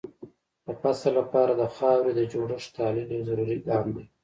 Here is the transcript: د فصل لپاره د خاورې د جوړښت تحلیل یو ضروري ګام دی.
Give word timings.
د 0.65 0.67
فصل 0.81 1.11
لپاره 1.19 1.51
د 1.55 1.63
خاورې 1.75 2.11
د 2.15 2.21
جوړښت 2.31 2.69
تحلیل 2.77 3.07
یو 3.15 3.25
ضروري 3.29 3.57
ګام 3.67 3.87
دی. 3.95 4.05